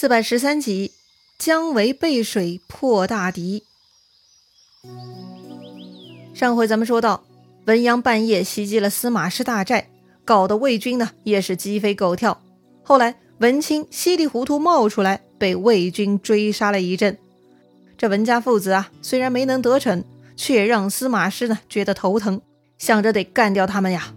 [0.00, 0.92] 四百十三集，
[1.40, 3.64] 姜维背水破大敌。
[6.32, 7.24] 上回咱们说到，
[7.64, 9.88] 文鸯半夜袭击了司马氏大寨，
[10.24, 12.40] 搞得魏军呢也是鸡飞狗跳。
[12.84, 17.18] 后来文钦稀里糊涂冒出来，被魏军追杀了一阵。
[17.96, 20.04] 这文家父子啊，虽然没能得逞，
[20.36, 22.40] 却让司马师呢觉得头疼，
[22.78, 24.14] 想着得干掉他们呀。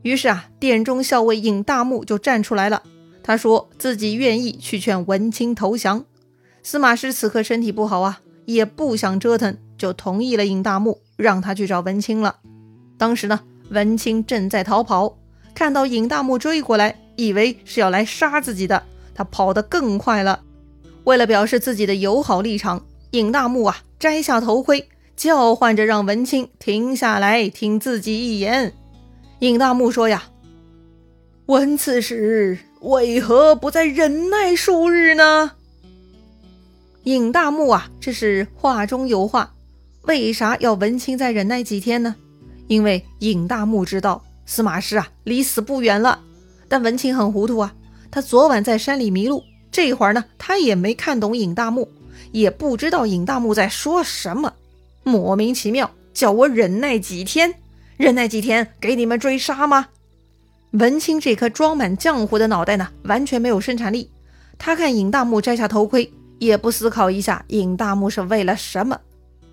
[0.00, 2.82] 于是啊，殿中校尉尹大木就站出来了。
[3.22, 6.04] 他说自己愿意去劝文清投降。
[6.62, 12.36] 司马师此刻身体不好啊，也不想折腾，就同意了尹大木，让他去找文清了。
[12.98, 15.16] 当时呢，文清正在逃跑，
[15.54, 18.82] 看到尹大木追过来，以为是要来杀自己的，
[19.14, 20.42] 他跑得更快了。
[21.04, 28.74] 为了表示自己的友好立场，尹大木啊摘下头盔，叫唤着让文清停下来听自己一言。
[29.38, 30.24] 尹大木说呀
[31.46, 35.52] ：“文刺史。”为何不再忍耐数日呢？
[37.04, 39.52] 尹大木啊，这是话中有话。
[40.02, 42.16] 为啥要文清再忍耐几天呢？
[42.68, 46.20] 因为尹大木知道司马师啊离死不远了。
[46.68, 47.74] 但文清很糊涂啊，
[48.10, 51.86] 他昨晚在山里迷路，这会儿呢他也没看懂尹大木，
[52.32, 54.54] 也不知道尹大木在说什么，
[55.02, 57.56] 莫名其妙叫我忍耐几天，
[57.98, 59.88] 忍耐几天给你们追杀吗？
[60.72, 64.08] 文清这颗装满浆糊的脑袋呢，完全没有生产力。
[64.56, 68.98] 他看尹大木摘下头盔，也不思考一下尹大木是为了什么。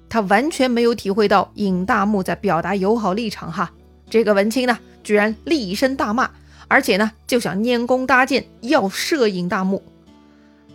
[0.10, 3.52] 他完全没有体会到尹大木在表达友好立场。
[3.52, 3.72] 哈，
[4.10, 6.30] 这个文清呢，居然厉声大骂，
[6.68, 9.82] 而且呢，就想拈弓搭箭要射尹大木。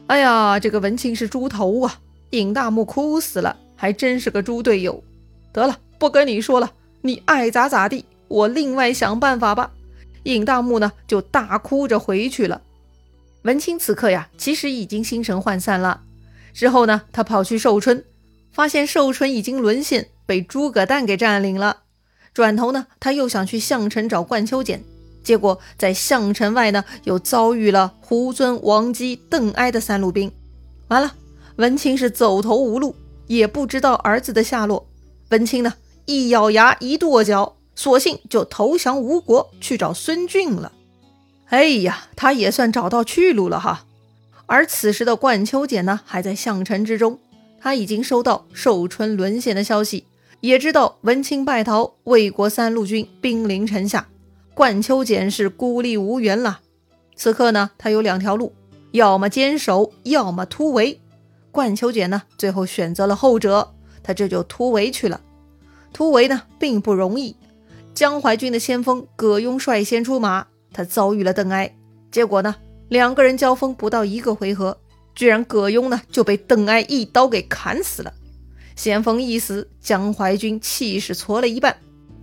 [0.09, 2.01] 哎呀，这个文清是猪头啊！
[2.31, 5.03] 尹大木哭死了，还真是个猪队友。
[5.53, 9.71] 得了，不跟你说了，你爱咋咋地，我另外想办法吧。
[10.25, 12.63] 尹大木呢，就大哭着回去了。
[13.43, 16.03] 文清此刻呀，其实已经心神涣散了。
[16.53, 18.05] 之后呢，他跑去寿春，
[18.53, 21.79] 发现寿春已经沦陷，被诸葛诞给占领了。
[22.33, 24.85] 转头呢，他又想去项城找冠秋简，
[25.25, 30.31] 结果在项城外呢，又遭遇了胡遵、王基、邓艾的三路兵。
[30.89, 31.15] 完了，
[31.57, 32.95] 文清是走投无路，
[33.27, 34.87] 也不知道儿子的下落。
[35.31, 35.75] 文清呢，
[36.05, 37.57] 一咬牙，一跺脚。
[37.75, 40.73] 索性就投降吴国，去找孙俊了。
[41.47, 43.85] 哎呀，他也算找到去路了哈。
[44.47, 47.19] 而此时的冠秋俭呢，还在项城之中。
[47.61, 50.05] 他已经收到寿春沦陷的消息，
[50.41, 54.09] 也知道文钦败逃，魏国三路军兵临城下，
[54.53, 56.61] 冠秋简是孤立无援了。
[57.15, 58.53] 此刻呢，他有两条路，
[58.91, 61.01] 要么坚守，要么突围。
[61.53, 63.73] 冠秋简呢，最后选择了后者，
[64.03, 65.21] 他这就突围去了。
[65.93, 67.37] 突围呢，并不容易。
[67.95, 71.75] 江淮军的先锋葛雍率先出马，他遭遇了邓艾，
[72.11, 72.57] 结果呢，
[72.89, 74.77] 两个人交锋不到一个回合，
[75.15, 78.13] 居然葛雍呢就被邓艾一刀给砍死了。
[78.75, 81.77] 先锋一死，江淮军气势挫了一半。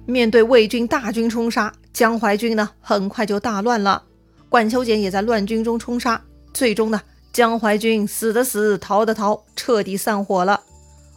[0.07, 4.03] 面对魏军大军冲杀，江淮军呢很快就大乱了。
[4.49, 6.19] 管秋俭也在乱军中冲杀，
[6.51, 6.99] 最终呢，
[7.31, 10.59] 江淮军死的死，逃的逃，彻底散伙了。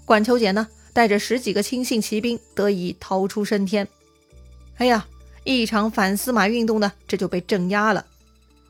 [0.04, 3.88] 管秋俭呢带着十几个亲信骑兵得以逃出升天。
[4.78, 5.06] 哎呀，
[5.44, 8.04] 一场反司马运动呢，这就被镇压了。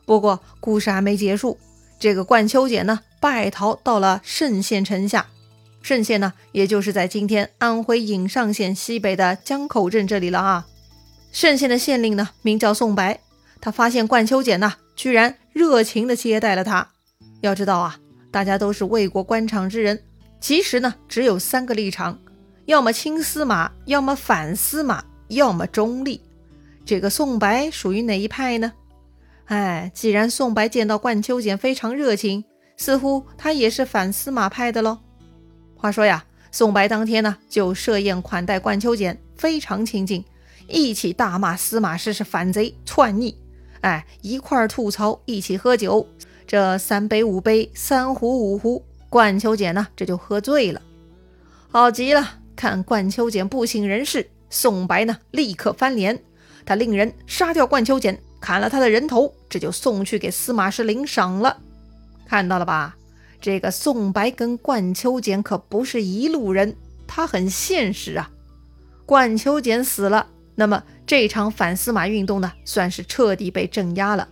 [0.05, 1.57] 不过故事还没结束，
[1.99, 5.25] 这个冠秋俭呢，败逃到了慎县城下。
[5.81, 10.67] 慎县呢，也就是在今天安徽颍上县西北的江口镇这里了啊。
[11.31, 13.19] 慎县的县令呢，名叫宋白，
[13.59, 16.87] 他发现冠秋俭呢，居然热情地接待了他。
[17.41, 17.97] 要知道啊，
[18.31, 20.03] 大家都是魏国官场之人，
[20.39, 22.19] 其实呢，只有三个立场：
[22.65, 25.03] 要么亲司马，要么反司马。
[25.33, 26.21] 要么中立，
[26.85, 28.71] 这个宋白属于哪一派呢？
[29.45, 32.43] 哎，既然宋白见到冠秋简非常热情，
[32.77, 34.97] 似乎他也是反司马派的喽。
[35.75, 40.23] 话说呀，宋白当天呢就设宴款待冠秋简，非常亲近，
[40.67, 43.35] 一起大骂司马师是反贼篡逆，
[43.81, 46.07] 哎，一块儿吐槽，一起喝酒，
[46.47, 50.81] 这三杯五杯，三壶五壶，冠秋简呢这就喝醉了，
[51.69, 52.25] 好极了，
[52.55, 54.29] 看冠秋简不省人事。
[54.53, 56.23] 宋白呢，立刻翻脸，
[56.63, 61.57] 他令人杀掉冠秋俭，砍了他的人头，这就送去给司马师领赏了。
[62.27, 62.95] 看到了吧？
[63.41, 66.75] 这个宋白跟冠秋俭可不是一路人，
[67.07, 68.29] 他很现实啊。
[69.07, 74.29] 冠秋俭死了，那么这场反司马运动呢，算是彻底被镇压了。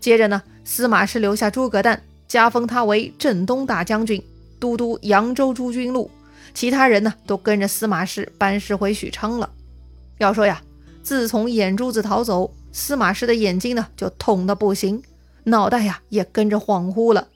[0.00, 4.24] 接着呢，司马师留下诸葛诞，加封他为镇东大将军，
[4.58, 6.10] 都督扬州诸军路。
[6.52, 9.50] 其他人呢，都跟着司马师班师回许昌了。
[10.18, 10.60] 要说呀，
[11.02, 15.02] 自从眼珠子逃走，司马师的眼睛呢就痛得不行，
[15.44, 17.28] 脑袋呀也跟着恍惚了。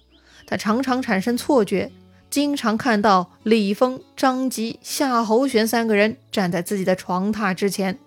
[0.46, 1.90] 他常常产生错觉，
[2.28, 7.98] 经常看到李丰、张吉、夏侯玄三个人站在自己的床榻之前，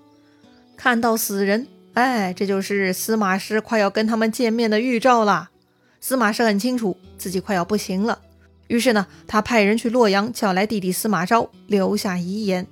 [0.75, 1.68] 看到死人。
[1.94, 5.50] 哎，这就是司马师快要跟他们见面的预兆了。
[6.00, 8.19] 司马师很清楚自己快要不行了，
[8.67, 12.67] 于是呢，他派人去洛阳叫来弟弟司马昭，留下遗言。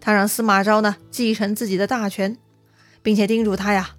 [0.00, 2.36] 他让司马昭呢继承自己的大权，
[3.02, 3.90] 并且叮嘱他呀，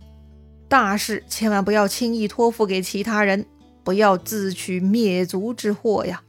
[0.67, 3.45] 大事千万不要轻易托付给其他人，
[3.83, 6.21] 不要自取灭族之祸呀。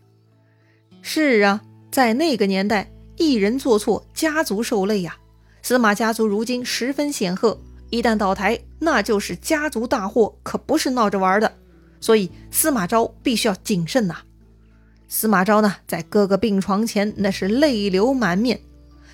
[1.02, 5.16] 是啊，在那个年代，一人做错，家族受累呀。
[5.62, 7.60] 司马家族如今十分显赫。
[7.88, 11.56] 一旦倒台，那就是家族大祸，可不是闹着玩的。
[12.00, 14.16] 所以司马昭必须要谨慎呐。
[15.08, 18.60] 司马昭呢，在哥哥病床前，那是泪流满面。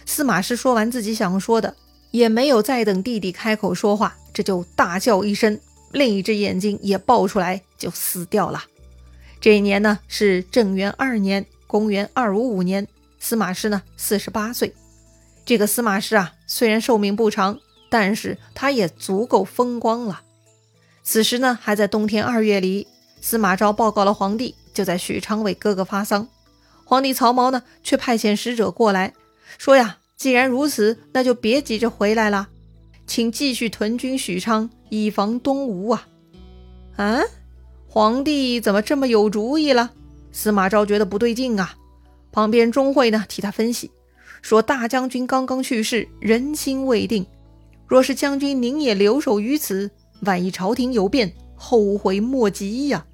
[0.04, 1.74] 司马师说完自己想说的，
[2.10, 5.60] 也没有再等弟弟开口说话，这就大叫一声，
[5.92, 8.64] 另一只眼睛也爆出来，就死掉了。
[9.40, 12.86] 这一年呢，是正元二年，公元二五五年。
[13.18, 14.74] 司马师呢，四十八岁。
[15.44, 17.58] 这个司马师啊，虽然寿命不长。
[17.92, 20.22] 但是他也足够风光了。
[21.02, 22.86] 此时呢，还在冬天二月里，
[23.20, 26.28] 司马昭报告了皇帝，就在许昌为哥哥发丧。
[26.84, 29.14] 皇帝曹髦呢，却派遣使者过来，
[29.58, 32.48] 说呀，既然如此，那就别急着回来了，
[33.06, 36.06] 请继续屯军许昌，以防东吴啊。
[36.96, 37.20] 啊，
[37.88, 39.92] 皇帝怎么这么有主意了？
[40.32, 41.74] 司马昭觉得不对劲啊。
[42.30, 43.90] 旁边钟会呢，替他分析，
[44.40, 47.26] 说大将军刚刚去世，人心未定。
[47.86, 49.90] 若是将军您也留守于此，
[50.22, 53.04] 万一朝廷有变，后悔莫及呀！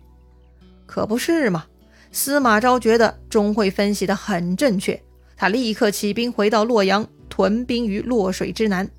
[0.88, 1.66] 可不是嘛？
[2.10, 5.00] 司马昭觉得钟会分析的很正确，
[5.36, 8.90] 他立刻起兵回到洛阳，屯兵于洛水之南。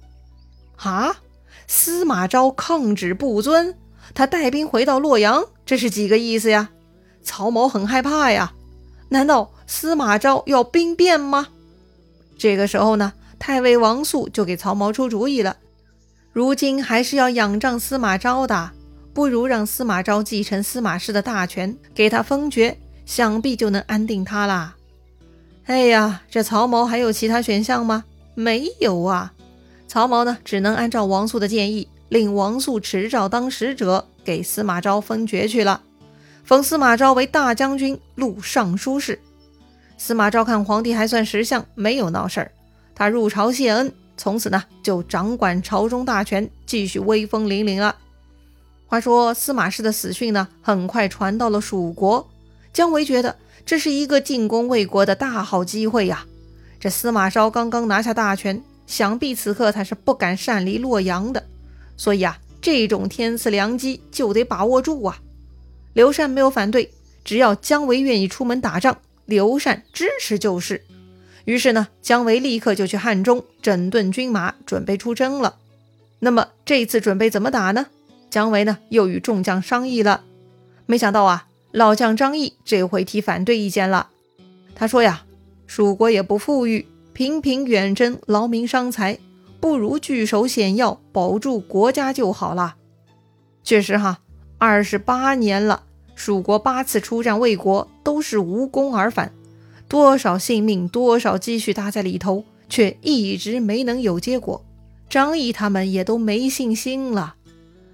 [0.78, 1.18] 啊！
[1.68, 3.76] 司马昭抗旨不遵，
[4.14, 6.70] 他带兵回到洛阳，这是几个意思呀？
[7.24, 8.54] 曹某很害怕呀！
[9.10, 11.48] 难道司马昭要兵变吗？
[12.38, 15.58] 这个时候呢，太尉王肃就给曹某出主意了。
[16.32, 18.72] 如今还是要仰仗司马昭的，
[19.14, 24.76] 不如让司马昭继承司马氏的大权，给他封爵，想必就能安定他啦。
[25.66, 28.06] 哎呀，这曹髦还有其他选项吗？
[28.34, 29.34] 没有啊。
[29.88, 35.82] 曹髦呢，只能按照王肃的建议，令王肃持诏当使者，给司马昭封爵去了，
[36.44, 39.20] 封司马昭为大将军、录尚书事。
[39.98, 42.52] 司马昭看皇帝还算识相，没有闹事儿，
[42.96, 43.92] 他入朝谢恩。
[44.16, 47.96] 从此呢，就掌管朝中大权，继续威风凛凛了。
[48.90, 52.28] 话说司马氏的死讯呢，很快传到了蜀国。
[52.74, 56.26] 姜维觉得这是一个进攻魏国的大好机会呀。
[56.80, 61.46] 这司马昭刚刚拿下大权，想必此刻他是不敢擅离洛阳的。
[61.98, 65.20] 所以啊，这种天赐良机就得把握住啊。
[65.94, 66.92] 刘禅没有反对，
[67.24, 70.84] 只要姜维愿意出门打仗，刘禅支持就是。
[71.46, 75.58] 于是呢，姜维立刻就去汉中整顿军马，准备出征了。
[76.18, 77.86] 那么这次准备怎么打呢？
[78.30, 80.24] 姜维呢又与众将商议了。
[80.86, 84.10] 没想到啊，老将张翼这回提反对意见了。
[84.76, 85.24] 他说呀，
[85.68, 89.20] 蜀国也不富裕，频频远征，劳民伤财，
[89.60, 92.76] 不如据守险要，保住国家就好了。
[93.64, 94.20] 确实哈，
[94.58, 95.84] 二十八年了，
[96.16, 99.32] 蜀国八次出战魏国，都是无功而返。
[99.88, 104.64] 多少性命、多少积蓄搭在里头，却一直没能有结果。
[105.10, 107.36] 张仪他们也都没信心了。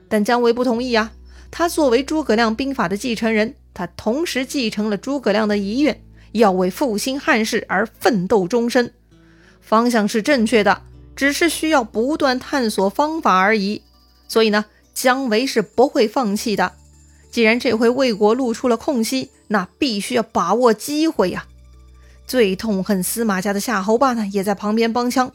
[0.07, 1.12] 但姜维不同意啊！
[1.51, 6.01] 他作为诸葛亮兵法的继承人，他同时继承了诸葛亮的遗愿，
[6.33, 8.91] 要为复兴汉室而奋斗终身。
[9.62, 10.81] 方向是正确的，
[11.15, 13.81] 只是需要不断探索方法而已。
[14.27, 16.74] 所以呢，姜维是不会放弃的。
[17.31, 21.45] 既然这回魏国露出了空隙，那必须要把握机会呀！
[22.27, 25.31] 最痛恨司马家的夏侯霸呢，也在旁边帮腔，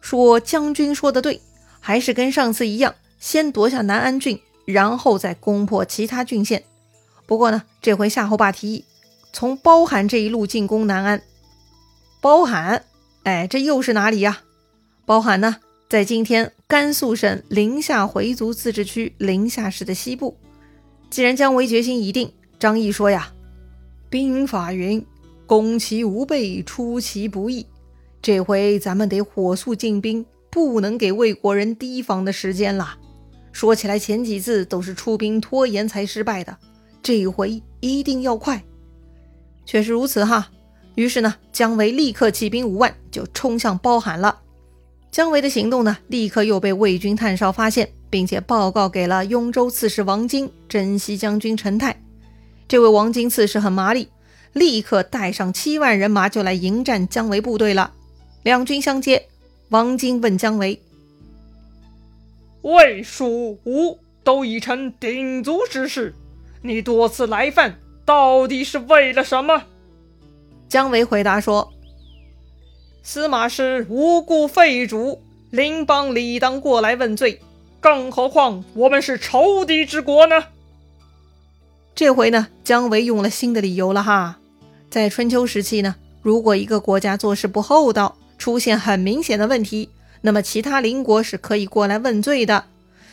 [0.00, 1.40] 说：“将军说的对，
[1.80, 2.94] 还是跟上次一样，
[3.26, 6.62] 先夺下南安郡，然后再攻破其他郡县。
[7.26, 8.84] 不过呢，这回夏侯霸提议
[9.32, 11.20] 从包罕这一路进攻南安。
[12.20, 12.84] 包罕，
[13.24, 14.42] 哎，这又是哪里呀？
[15.04, 15.56] 包罕呢，
[15.88, 20.36] 在今天甘肃省临夏回族自治区临夏市的西部。
[21.10, 23.32] 既然姜维决心已定，张毅说呀，
[24.08, 25.04] 兵法云。”
[25.46, 27.66] 攻其无备，出其不意。
[28.22, 32.98] 这回咱们得火速进兵，不能给魏国人提防的时间了。
[33.56, 36.54] 说起来，前几次都是出兵拖延才失败的，
[37.02, 38.62] 这一回一定要快。
[39.64, 40.50] 确实如此哈。
[40.94, 44.42] 于是呢，姜维立刻起兵五万，就冲向包罕了。
[45.10, 51.98] 姜维的行动呢，立刻又被魏军探哨发现，并且报告给了雍州刺史王经、征西将军陈泰。
[52.68, 54.10] 这位王金刺史很麻利，
[54.52, 57.94] 立刻带上七万人马就来迎战姜维部队了。
[58.42, 59.26] 两军相接，
[59.70, 60.78] 王金问姜维
[62.62, 66.14] ：“魏、蜀、吴都已成鼎足之势，
[66.62, 69.64] 你多次来犯，到底是为了什么？”
[70.68, 71.72] 姜维回答说
[73.02, 77.40] ：“司马师无故废主，邻邦理当过来问罪，
[77.80, 80.44] 更何况我们是仇敌之国呢？”
[81.94, 84.38] 这回呢，姜维用了新的理由了哈。
[84.90, 89.88] 在春秋时期呢，如果一个国家做事不厚道，出现很明显的问题，
[90.26, 92.64] 那么其他邻国是可以过来问罪的。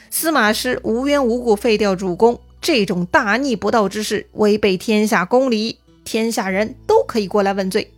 [0.10, 7.94] 司马师无缘无故废掉主公，这种大逆不道之事，违背天下公理，天下人都可以过来问罪。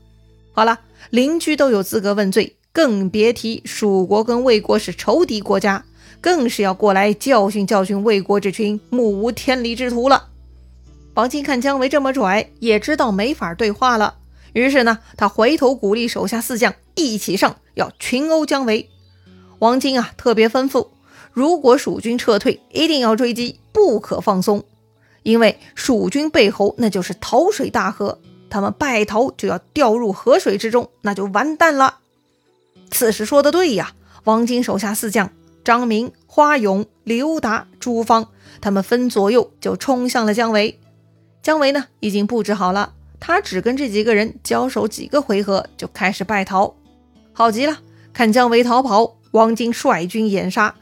[0.52, 0.82] 好了，
[1.12, 5.86] 邻居都有资格问罪，更别提蜀国跟魏国是仇敌国家，
[6.20, 10.28] 更是要过来教训教训魏国这群目无天理之徒了。
[11.14, 14.16] 王钦看姜维这么拽，也知道没法对话了。
[14.52, 18.90] 于是呢，他回头鼓励手下四将一起上，要群殴姜维。
[19.60, 20.88] 王金啊，特别吩咐：
[21.32, 24.64] 如果蜀军撤退，一定要追击，不可放松，
[25.24, 28.20] 因为蜀军背后那就是桃水大河，
[28.50, 32.00] 他们败逃就要掉入河水之中，那就完蛋了。
[32.92, 33.94] 此时说的对呀，
[34.26, 35.32] 王金手下四将
[35.64, 38.30] 张明、花勇、刘达、朱芳，
[38.62, 40.80] 他们分左右就冲向了姜维。
[41.42, 46.76] 姜维呢，已经布置好了，他只跟这几个人交手几个回合，就开始败逃。
[47.34, 47.80] 好极了，
[48.14, 50.74] 看姜维逃跑，王金率军掩杀。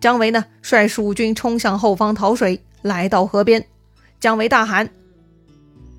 [0.00, 3.66] 姜维呢，率蜀军冲向后方讨水，来到河边。
[4.18, 4.88] 姜维大喊：“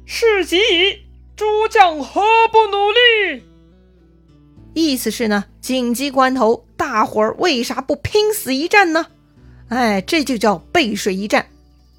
[0.05, 3.43] 事急矣，诸将何不努力？”
[4.73, 9.05] 意思是呢，紧急关头，大伙儿为啥不拼死一战呢？
[9.67, 11.45] 哎，这就叫背水一战。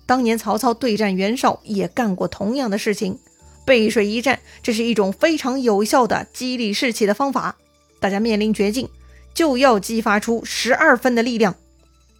[0.06, 3.16] 当年曹操对战袁绍也干过同样的事情，
[3.64, 7.54] 背水一战，这是一种非常有效的激励士气的方法。
[8.00, 8.88] 大家面临绝境，
[9.34, 11.54] 就要激发出十二分的力量。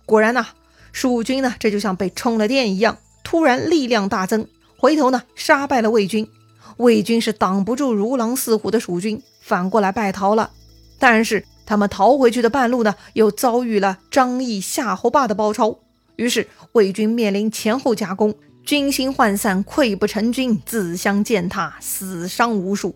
[0.07, 0.47] 果然呐，
[0.93, 6.29] 蜀军呢，这就像被充了电一样，突然力量大增，回头呢杀败了魏军。
[6.77, 10.51] 魏军是挡不住如狼似虎的蜀军，反过来败逃了。
[10.99, 15.79] 但是他们逃回去的半路呢，又遭遇了张翼、夏侯霸的包抄。
[16.17, 22.95] 于是魏军面临前后夹攻，军心涣散，溃不成军，自相践踏，死伤无数。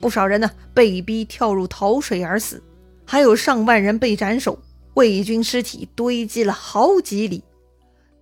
[0.00, 2.62] 不少人呢被逼跳入桃水而死，
[3.04, 4.58] 还有上万人被斩首。
[4.94, 7.42] 魏军尸体堆积了好几里，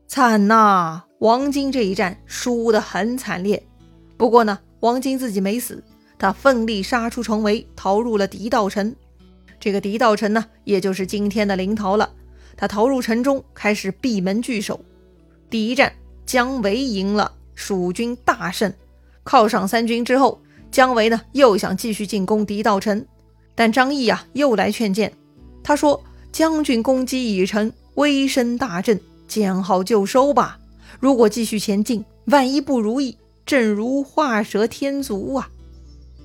[0.08, 1.04] 惨呐！
[1.18, 3.62] 王金这一战输得很惨烈。
[4.16, 5.84] 不过呢，王金自己没死，
[6.18, 8.96] 他奋力杀出重围，逃入了狄道城。
[9.60, 12.10] 这个狄道城呢，也就是今天的临洮了。
[12.56, 14.82] 他逃入城中，开始闭门聚守。
[15.50, 15.92] 第一战，
[16.24, 18.72] 姜维赢了，蜀军大胜。
[19.26, 23.04] 犒赏三军之后，姜维呢又想继续进攻狄道城，
[23.54, 25.12] 但张毅啊又来劝谏。
[25.62, 30.58] 他说：“将军功绩已成，威声大振，见好就收吧。
[31.00, 33.16] 如果继续前进，万一不如意，
[33.46, 35.48] 正如画蛇添足啊！”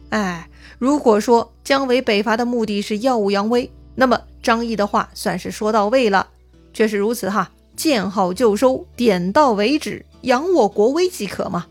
[0.09, 4.21] 哎，如果说姜维北伐的目的是耀武扬威，那么。
[4.43, 6.27] 张毅的话算是说到位了，
[6.71, 11.65] 确实如此哈，见好就收，点到为止，扬我国威即可嘛。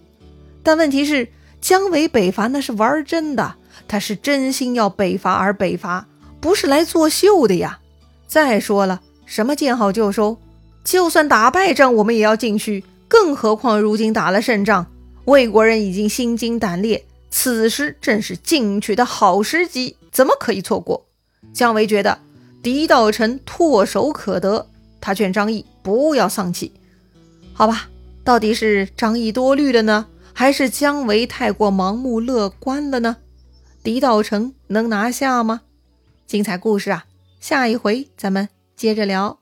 [0.63, 1.27] 但问题是，
[1.59, 3.55] 姜维北伐那是玩真的，
[3.89, 6.07] 他是真心要北伐而北伐，
[6.41, 7.81] 不是来作秀的呀。
[8.27, 10.39] 再说了，什么见好就收，
[10.85, 14.87] 就算打败仗，我们也要进去，更何况如今打了胜仗，
[15.27, 21.07] 魏国人已经心惊胆裂，此时正是进取的好时机，怎么可以错过？
[21.53, 22.19] 姜维觉得。
[22.63, 24.67] 狄道成唾手可得，
[25.01, 26.73] 他劝张毅不要丧气。
[27.53, 27.89] 好吧，
[28.25, 33.19] 到底是张毅多虑了呢，还是姜维太过盲目乐观了呢？
[33.87, 35.61] 李道成能拿下吗？
[36.27, 37.07] 精彩故事啊，
[37.39, 39.39] 下一回咱们接着聊。